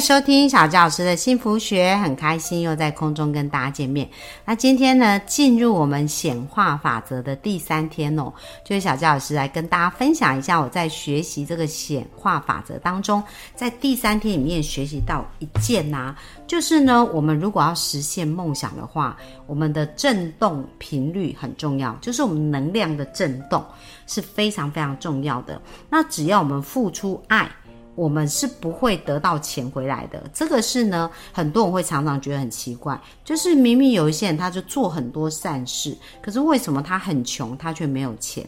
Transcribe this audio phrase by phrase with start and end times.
[0.00, 4.08] 收听小教老师的幸福学，很开心又在空中跟大家见面。
[4.44, 8.32] 那今天呢，进入我们显化法则的第三天哦，
[8.64, 13.22] 就是小教老师来跟大家分享一下我在学习这个显化法则当中，
[13.54, 16.14] 在第三天里面学习到一件呐，
[16.46, 19.16] 就是呢，我们如果要实现梦想的话，
[19.46, 23.64] 我们的振动频率很重要，就是我们能量的振动
[24.06, 25.60] 是非常非常重要的。
[25.88, 27.50] 那只要我们付出爱。
[27.96, 38.46] 我们是不会得到钱回来的，这个是呢，很多人会常常觉得很奇怪，就是明明有一些人他就做很多善事，可是为什么他很穷，他却没有钱？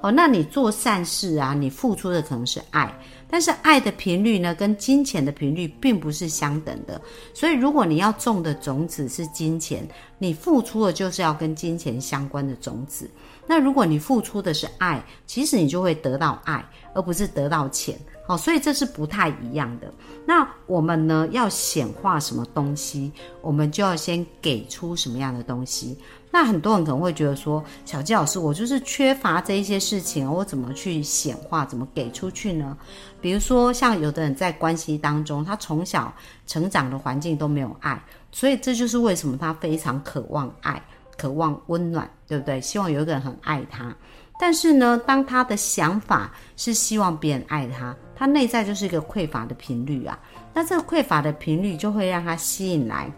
[0.00, 2.94] 哦，那你做善事啊，你付出的可能是爱，
[3.28, 7.00] 但是爱的频率呢，跟金钱的频率并不是相等的，
[7.34, 9.86] 所以如果你要种的种子是金钱，
[10.18, 13.10] 你付出的就是要跟金钱相关的种子。
[13.50, 17.98] 那如果你付出的是爱，其实你就会得到爱，而不是得到钱。
[18.24, 19.92] 好，所以这是不太一样的。
[20.24, 23.10] 那我们呢，要显化什么东西，
[23.42, 25.98] 我们就要先给出什么样的东西。
[26.30, 32.78] 那很多人可能会觉得说，小季老师，我就是缺乏这一些事情，我怎么去显化，怎么给出去呢？
[33.20, 36.14] 比如说，像有的人在关系当中，他从小
[36.46, 40.80] 成长的环境都没有爱，所以这就是为什么他非常渴望爱。
[41.20, 42.58] 渴望温暖，对不对？
[42.62, 43.94] 希望有一个人很爱他。
[44.38, 50.18] 但是呢，当他的想法是希望别人爱他，他内在就是一个匮乏的频率啊。
[50.54, 53.12] 那这个匮乏的频率就会让他吸引来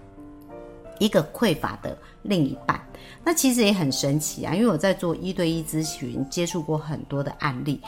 [0.99, 2.81] 一个匮乏的另一半。
[3.23, 7.81] 那其实也很神奇啊，因为我在做一对一咨询，接触过很多的案例。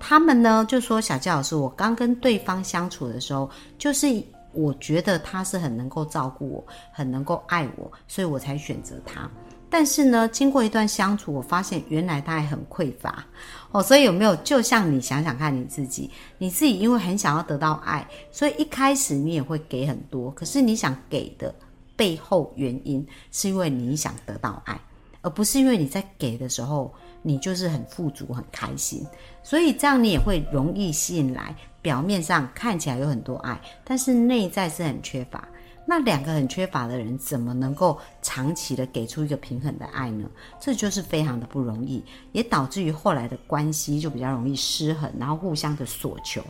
[0.00, 3.48] 他们呢就说：“小教老师，我刚跟对方相处的时候，
[3.78, 4.08] 就是
[4.52, 9.30] 我觉得他是很能够照顾我，很能够爱我，所以我才选择他。”
[9.70, 13.24] 但是呢，经过一段相处，我发现原来他还很匮乏
[13.70, 13.80] 哦。
[13.80, 20.28] 所以有没有就像你想想看你自己，你自己因为很想要得到爱，所以一开始你也会给很多。
[20.32, 21.54] 可是你想给的
[21.94, 24.76] 背后原因，是因为你想得到爱，
[25.22, 26.92] 而不是因为你在给的时候
[27.22, 29.06] 你就是很富足很开心。
[29.42, 35.48] 所以这样你也会容易吸引来表面上看起来有很多爱，但是内在是很缺乏。
[35.90, 40.24] 那两个很缺乏的人，怎么能够长期的给出一个平衡的爱呢？
[40.60, 46.40] 这就是非常的不容易，也导致于后来的关系就比较容易失衡，然后互相的索求。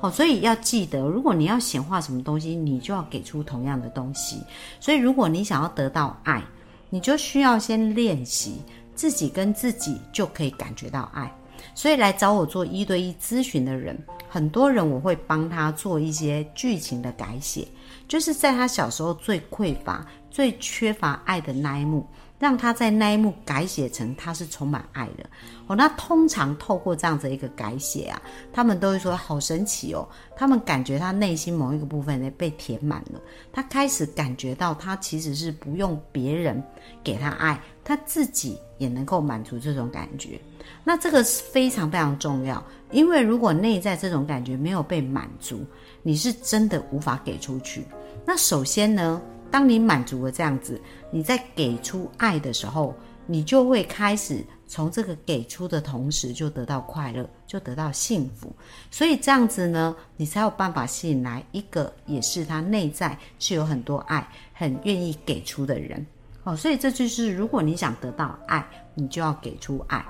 [0.00, 4.42] 哦，所以要记得，如果你要显化什么东西，你就要给出同样的东西。
[4.80, 6.42] 所以，如果你想要得到爱，
[6.88, 8.62] 你就需要先练习
[8.94, 11.30] 自己跟自己就可以感觉到爱。
[11.74, 13.94] 所以来找我做一对一咨询的人，
[14.26, 17.68] 很多人我会帮他做一些剧情的改写。
[18.08, 22.06] 就是在他小时候最匮乏、最缺乏爱的那一幕，
[22.38, 25.24] 让他在那一幕改写成他是充满爱的。
[25.66, 28.22] 哦，那通常透过这样子一个改写啊，
[28.52, 30.08] 他们都会说好神奇哦。
[30.36, 33.20] 他们感觉他内心某一个部分呢被填满了，
[33.52, 36.62] 他开始感觉到他其实是不用别人
[37.02, 40.40] 给他爱，他自己也能够满足这种感觉。
[40.84, 42.62] 那这个是非常非常重要，
[42.92, 45.64] 因为如果内在这种感觉没有被满足，
[46.06, 47.84] 你是真的无法给出去。
[48.24, 50.80] 那首先呢，当你满足了这样子，
[51.10, 52.94] 你在给出爱的时候，
[53.26, 58.54] 你就会开始从这个给出的同时，就得到快乐，就得到幸福。
[58.88, 66.06] 所以这样子呢，你才有办法吸引来一个也是他内在是有很多爱、很愿意给出的人。
[66.44, 70.06] 哦，所以这就是如果你想得到爱，你就要给出爱。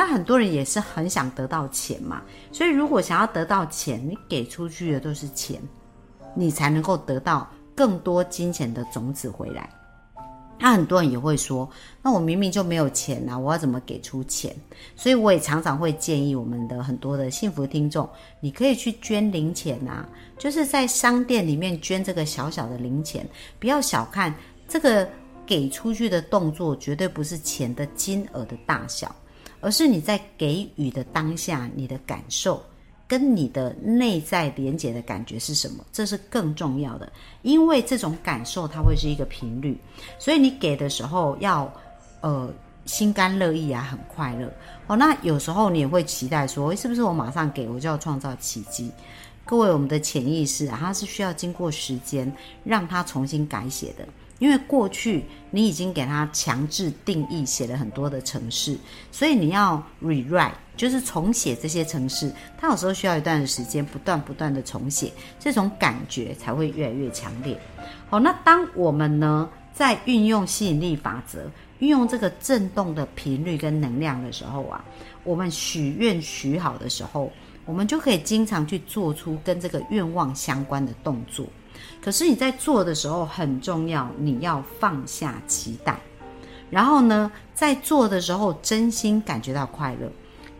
[0.00, 5.60] 那很多人也是很想得到钱嘛，所以如果想要得到钱，你给出去的都是钱，
[6.34, 7.46] 你才能够得到。
[7.74, 9.68] 更多金钱的种子回来，
[10.58, 11.68] 那很多人也会说
[12.02, 14.56] ：“那我明明就没有钱啊，我要怎么给出钱？”
[14.96, 18.08] 所以我也常常会建议我们的很多的幸福听众，
[18.40, 20.08] 你可以去捐零钱啊，
[20.38, 23.26] 就是在商店里面捐这个小小的零钱。
[23.58, 24.34] 不要小看
[24.66, 25.06] 这个
[25.44, 29.14] 给出去的动作，绝对不是钱的金额的大小，
[29.60, 32.62] 而是你在给予的当下你的感受。
[33.08, 35.84] 跟你的内在连接的感觉是什么？
[35.90, 37.12] 这是更重要的，
[37.42, 39.76] 因为这种感受它会是一个频率，
[40.16, 41.68] 所以你给的时候要
[42.20, 42.48] 呃
[42.86, 44.48] 心甘乐意啊，很快乐
[44.86, 44.94] 哦。
[44.94, 48.92] 那有时候你也会期待说，是不是我马上给我就要创造奇迹？
[49.44, 52.32] 各位，我们的潜意识啊，它是需要经过时间
[52.62, 54.06] 让它重新改写的。
[54.40, 58.76] 因为过去你已经给它强制定义写了很多的程式，
[59.12, 67.56] 所以你要 rewrite，就是重写这些程式，它有时候需要一段时间，不断不断的重写，这种感觉才会越来越强烈。
[68.08, 71.48] 好，那当我们呢在运用吸引力法则，
[71.78, 74.82] 运用这个震动的频率跟能量的时候啊，
[75.22, 77.30] 我们许愿许好的时候，
[77.66, 81.46] 我们就可以经常去做出跟这个愿望相关的动作。
[82.00, 85.98] 可是你在做的时候很重要，你要放下期待，
[86.70, 90.10] 然后呢，在做的时候真心感觉到快乐。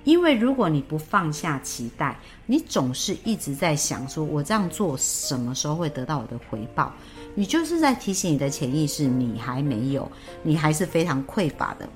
[0.04, 6.90] 因为如果你不放下期待，你总是一直在想说，我这样做什么时候会得到我的回报？
[7.34, 10.10] 你就是在提醒你的潜意识，你还没有，
[10.42, 11.86] 你还是非常匮乏的。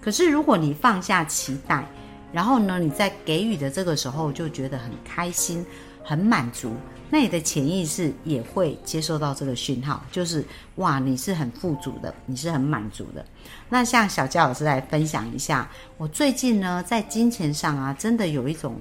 [0.00, 1.86] 可是如果你放下期待，
[2.32, 5.64] 然后呢，你在给予的这个时候就觉得很开心、
[6.02, 6.72] 很满足。
[7.12, 10.44] 那你的潜意识也会接收到这个讯号，就是
[10.76, 13.24] 哇，你是很富足的，你是很满足的。
[13.68, 18.76] 那像小佳老师来分享一下，我最近呢在金钱上啊，真的有一种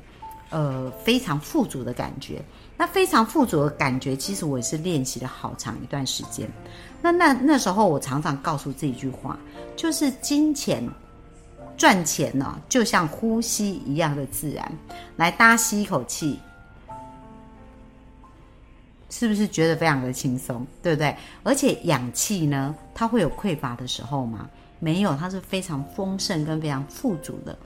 [0.51, 2.39] 呃非常富足的感觉。
[2.77, 6.48] 那非常富足的感觉，其实我也是练习了好长一段时间。
[7.01, 9.39] 那那那时候我常常告诉自己一句话，
[9.75, 10.88] 就是金钱
[11.75, 14.72] 赚钱呢，就像呼吸一样的自然。
[15.15, 16.39] 来，大家吸一口气。
[19.10, 21.16] 是不是觉得非常的轻松，对不对？
[21.44, 24.50] 而且氧气呢，它会有匮乏的时候吗？
[24.80, 27.58] 没有，它是非常丰盛跟非常富足的。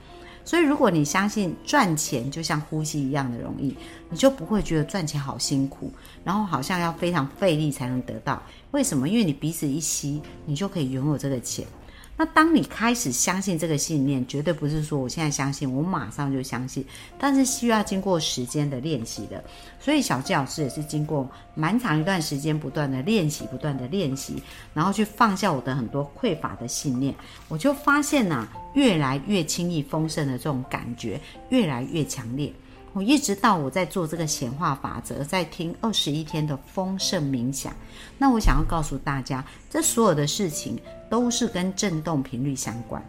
[0.44, 3.74] 所以，如果你相信赚钱就像呼吸一样的容易，
[4.10, 5.90] 你就不会觉得赚钱好辛苦，
[6.22, 8.42] 然后好像要非常费力才能得到。
[8.72, 9.08] 为什么？
[9.08, 11.66] 因为你鼻子一吸，你就可以拥有这个钱。
[12.16, 16.84] 那当你开始相信这个信念，绝对不是说我现在相信，我马上就相信，
[17.18, 19.42] 但是需要经过时间的练习的。
[19.80, 24.40] 所以小纪老师也是经过蛮长一段时间，不断的练习，不断的练习，
[24.72, 27.12] 然后去放下我的很多匮乏的信念，
[27.48, 32.52] 我就发现呐，越来越轻易丰盛的这种感觉越来越强烈。
[32.94, 37.74] 我一直到我在做这个显化法则，在听二十一天的丰盛冥想。
[38.16, 40.78] 那我想要告诉大家，这所有的事情
[41.10, 43.04] 都是跟振动频率相关。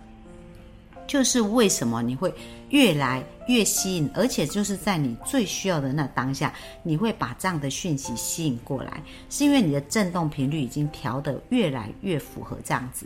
[1.05, 2.33] 就是为什么你会
[2.71, 6.51] 越来越吸引，而且就是在你最需要的那当下，
[6.81, 13.05] 你会把这样的讯息吸引过来，是因为你的振动频率已经调得越来越符合这样子。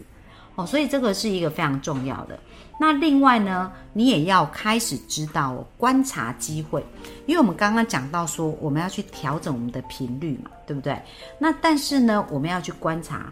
[0.59, 2.37] 哦，所以这个是一个非常重要的。
[2.81, 6.85] 那另外呢，你也要开始知道观察机会，
[7.25, 11.01] 因为我们刚刚讲到说，我们要去调整我们的频率嘛，对不对？
[11.37, 13.31] 那但是呢，我们要去观察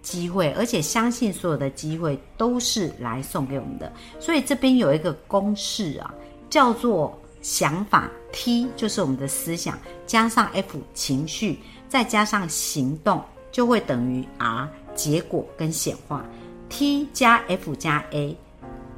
[0.00, 3.92] 机会，而且相信所有的机会都是来送给我们的。
[4.18, 6.14] 所以这边有一个公式啊，
[6.48, 11.58] 叫做想法 T，就是我们的思想，加上 F 情绪，
[11.88, 13.22] 再加上行动，
[13.52, 16.24] 就会等于 R 结果跟显化。
[16.68, 18.36] T 加 F 加 A。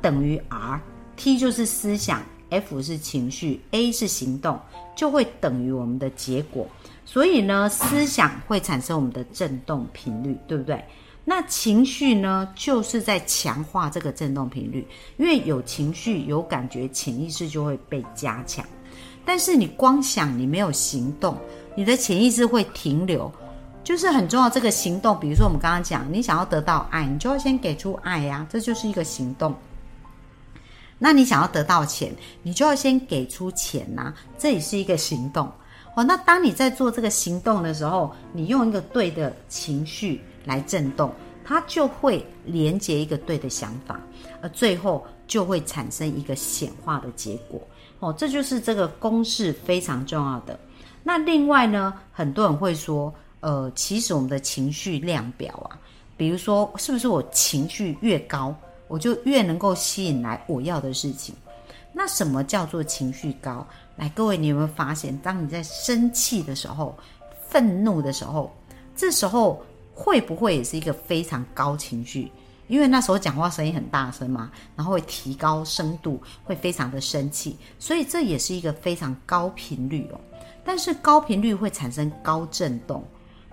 [0.03, 4.61] 等于 R，T 就是思想，F 是情绪，A 是行动，
[4.95, 6.67] 就会等于我们的结果。
[7.05, 10.85] 所以呢，思想会产生我们的振动频率，对不对？
[11.25, 14.87] 那情绪呢，就是在强化这个振动频率，
[15.17, 18.65] 因为有情绪、有感觉，潜意识就会被加强。
[19.25, 21.37] 但是你光想，你没有行动，
[21.75, 23.33] 你的潜意识会停留，
[23.87, 24.51] 就是很重要。
[24.51, 29.55] 这个行动，比如说我们刚刚讲，你想要得到爱，你就要先给出爱呀，这就是一个行动。
[30.99, 32.13] 那你想要得到钱，
[32.43, 35.49] 你就要先给出钱呐，这也是一个行动
[35.95, 36.03] 哦。
[36.03, 41.13] 那当你在做这个行动的时候，你用一个对的情绪来震动，
[41.45, 44.01] 它就会连接一个对的想法，
[44.43, 47.61] 而最后就会产生一个显化的结果
[48.01, 48.13] 哦。
[48.19, 50.59] 这就是这个公式非常重要的。
[51.05, 53.15] 那另外呢，很多人会说，
[53.47, 55.79] 呃，其实我们的情绪量表啊，
[56.17, 58.53] 比如说是不是我情绪越高？
[58.89, 61.33] 我就越能够吸引来我要的事情。
[61.93, 63.65] 那什么叫做情绪高？
[63.95, 66.99] 来，各位，你有没有发现，当你在生气的时候、
[67.49, 68.53] 愤怒的时候，
[68.97, 69.63] 这时候
[69.95, 72.33] 会不会也是一个非常高情绪？
[72.67, 80.19] 因为那时候讲话声音很大声嘛，然后会提高声度，会非常的生气，所以这也是一个非常高频率哦。
[80.65, 83.05] 但是高频率会产生高震动，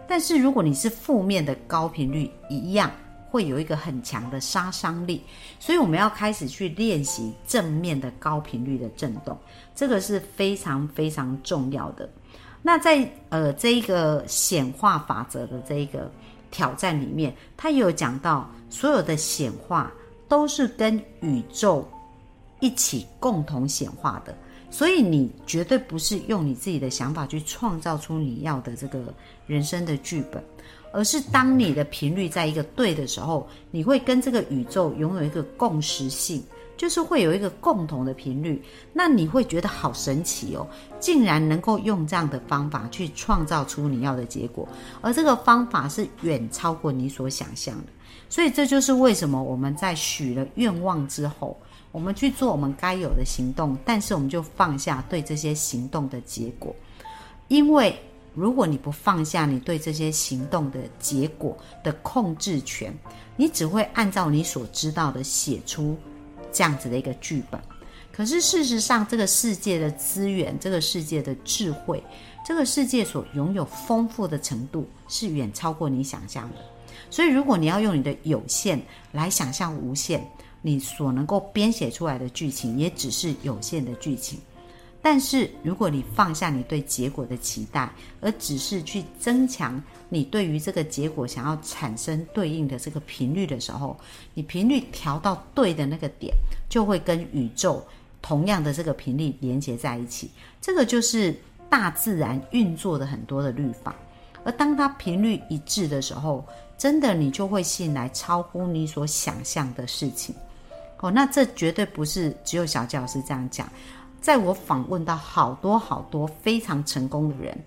[0.07, 2.91] 但是如果你是负面的高频率，一样。
[3.33, 5.19] 会有一个很强的杀伤力，
[5.59, 9.35] 所以我们要开始去练习正面的高频率的震动，
[9.73, 12.07] 这个是非常非常重要的。
[12.61, 16.11] 那在呃这一个显化法则的这一个
[16.51, 19.91] 挑战里面，它也有讲到，所有的显化
[20.27, 21.83] 都是跟宇宙
[22.59, 24.37] 一起共同显化的，
[24.73, 29.13] 所以你绝对不是用你自己的想法去创造出你要的这个
[29.45, 30.43] 人生的剧本，
[30.91, 36.43] 而是当你的频率在一个对的时候，你会跟这个宇宙拥有一个共识性，
[36.75, 38.59] 就是会有一个共同的频率。
[38.91, 40.67] 那你会觉得好神奇哦，
[40.99, 44.67] 竟然能够用这样的方法去创造出你要的结果，
[45.01, 47.83] 而这个方法是远超过你所想象的。
[48.27, 51.55] 所以这就是为什么我们在许了愿望之后。
[51.93, 56.75] 我们去做我们该有的行动，但是我们就放下对这些行动的结果，
[57.49, 57.95] 因为
[58.33, 62.91] 如果你不放下你对这些行动的结果的控制权，
[63.37, 65.95] 你只会按照你所知道的写出
[66.51, 67.61] 这样子的一个剧本。
[68.11, 72.03] 可是事实上，这个世界的资源、这个世界的智慧、
[72.43, 76.55] 这个世界所拥有丰富的程度，是远超过你想象的。
[77.11, 78.81] 所以，如果你要用你的有限
[79.11, 80.27] 来想象无限。
[80.65, 84.39] 你所能够编写出来的剧情也只是有限的剧情，
[85.01, 93.99] 但是如果你放下你对结果的期待，而只是去增强你对于这个结果想要产生对应的这个频率的时候，
[94.33, 96.33] 你频率调到对的那个点，
[96.69, 97.85] 就会跟宇宙
[98.21, 100.31] 同样的这个频率连接在一起。
[100.61, 101.35] 这个就是
[101.69, 103.93] 大自然运作的很多的律法，
[104.45, 106.45] 而当它频率一致的时候，
[106.77, 110.33] 真的你就会吸引来超乎你所想象的事情。
[111.03, 113.67] 哦，那这绝对不是只有小杰老师这样讲。
[114.21, 117.61] 在我访问到好多好多非常成功的人，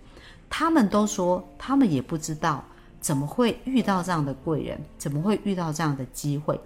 [0.48, 2.64] 他们都说他们也不知道
[2.98, 6.58] 怎么会遇到这样的贵人，怎么会遇到这样的机会。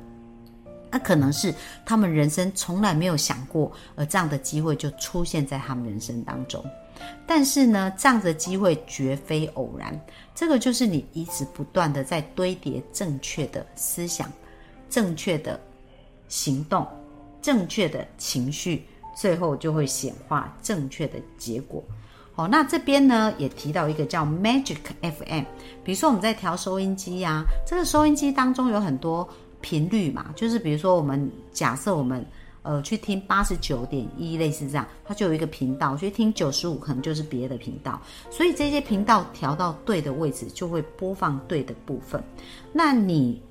[0.92, 1.52] 那可能是
[1.84, 6.64] 他们人生从来没有想过，而这样的机会就出现在他们人生当中。
[7.26, 10.00] 但是呢，这样的机会绝非偶然，
[10.36, 14.30] 这个就是你一直不断的在堆叠正确的思想，
[14.88, 15.58] 正确的。
[16.30, 16.86] 行动，
[17.42, 18.82] 正确的情绪，
[19.14, 21.84] 最后就会显化正确的结果。
[22.32, 25.44] 好，那这边呢也提到一个叫 Magic FM，
[25.84, 29.28] 比如说我们在调收音机呀，这个收音机当中有很多
[29.60, 32.24] 频率嘛，就是比如说我们假设我们
[32.62, 42.22] 呃去听八十九点一，类似这样，它就有一个频道，去听九十五可能就是别的频道，所以这些频道调到对的位置，就会播放对的部分。
[42.72, 43.42] 那你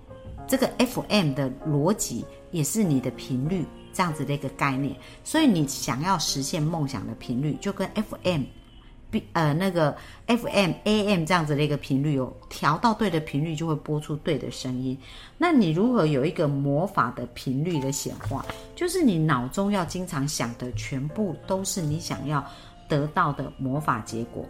[0.50, 2.25] 这个 FM 的逻辑。
[2.51, 3.63] 也是你的频率
[3.94, 8.41] 这样子的一个概念，所以你想要实现梦想的频率，就跟 FM，
[9.34, 14.98] 呃那个 FM AM 这样子的一个频率哦，调到对的频率就会播出对的声音。
[15.38, 18.44] 那你如何有一个魔法的频率的显化？
[18.75, 22.44] 就是你脑中要经常想的全部都是你想要
[22.88, 24.44] 得到的魔法结果。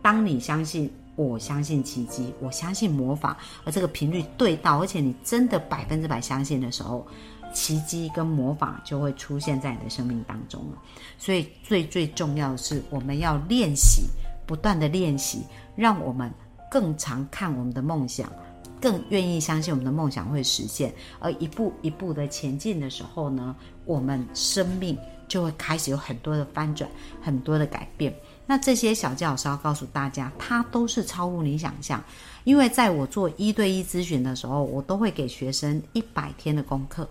[0.00, 7.06] 当你相信，我相信奇迹，我相信魔法，而这个频率对到，而且你真的百分之百相信的时候。
[7.52, 10.78] 奇迹跟魔法就会出现在你的生命当中了，
[11.18, 14.04] 所以最最重要的是，我们要练习，
[14.46, 15.42] 不断的练习，
[15.74, 16.32] 让我们
[16.70, 18.32] 更常看我们的梦想，
[18.80, 26.88] 更愿意相信我们的梦想会实现，而一步一步的前进的时候呢，我们生命就会开始有很多的翻转，
[27.20, 28.14] 很多的改变。
[28.50, 32.02] 那这些小教师要告诉大家，它都是超乎你想象，
[32.42, 37.08] 因为在我做一对一咨询的时候，我都会给学生一百天的功课。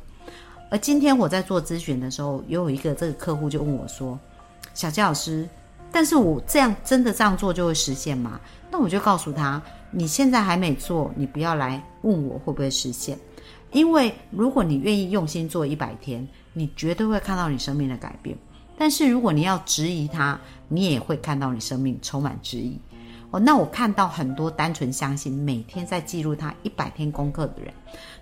[0.69, 4.19] 而今天我在做咨询的时候，有一个这个客户就问我说
[4.75, 5.48] ：“小佳老师，
[5.93, 8.38] 但是我这样真的这样做就会实现吗？”
[8.69, 13.17] 那我就告诉他：“你现在还没做，你不要来问我会不会实现，
[13.72, 18.38] 因为如果你愿意用心做一百天，你绝对会看到你生命的改变。
[18.79, 22.79] 但是如果你要质疑他，你也会看到你生命充满质疑。”
[23.31, 27.71] 哦，那我看到很多单纯相信，每天在记录他一百天功课的人，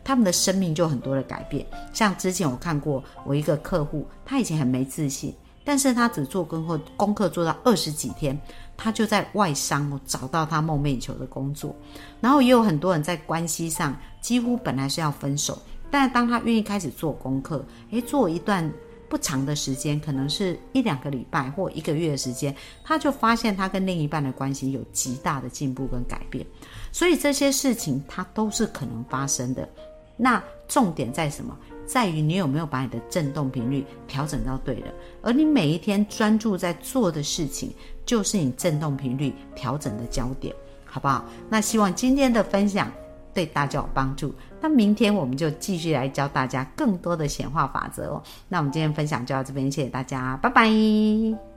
[0.04, 1.66] 他们的生命就很多的改变。
[1.94, 5.34] 像之前我看过我一个客户，他以前很没自信，
[5.64, 8.38] 但是他只做功课，功课做到二十几天，
[8.76, 11.74] 他就在外商找到他梦寐以求的工作。
[12.20, 15.58] 然后也有很多人在关系上几乎本来是要分手，
[15.90, 18.70] 但是当他愿意开始做功课，诶，做一段。
[19.10, 26.46] 不长的时间，可能是一两个礼拜或一个月的时间，他就发现他跟另一半的关系有极大的进步跟改变。
[26.92, 29.68] 所以这些事情它都是可能发生的。
[30.16, 31.56] 那重点在什么？
[31.86, 34.94] 在于你有没有把你的振动频率调整到对的。
[35.22, 37.72] 而你每一天专注在做的事情，
[38.06, 40.54] 就是你振动频率调整的焦点，
[40.86, 41.24] 好不好？
[41.50, 42.92] 那希望今天的分享。
[43.38, 44.34] 对大家有帮助。
[44.60, 48.24] 那明天我们就继续来教大家更多的显化法则哦。
[48.50, 51.57] 那我们今天分享就到这边，谢谢大家，拜拜。